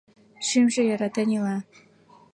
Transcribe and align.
Шӱмжӧ 0.47 0.81
йӧратен 0.85 1.29
ила. 1.37 1.57